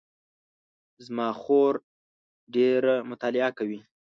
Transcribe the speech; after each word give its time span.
زما 1.05 1.27
خور 1.41 1.73
ډېره 2.53 2.93
مطالعه 3.09 3.49
کوي 3.57 3.79